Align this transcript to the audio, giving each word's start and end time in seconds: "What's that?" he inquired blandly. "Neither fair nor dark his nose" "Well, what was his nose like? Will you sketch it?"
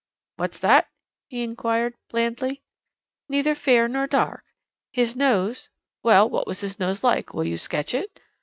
"What's 0.37 0.57
that?" 0.61 0.87
he 1.29 1.43
inquired 1.43 1.93
blandly. 2.09 2.63
"Neither 3.29 3.53
fair 3.53 3.87
nor 3.87 4.07
dark 4.07 4.43
his 4.91 5.15
nose" 5.15 5.69
"Well, 6.03 6.27
what 6.27 6.47
was 6.47 6.61
his 6.61 6.79
nose 6.79 7.03
like? 7.03 7.35
Will 7.35 7.43
you 7.45 7.59
sketch 7.59 7.93
it?" 7.93 8.19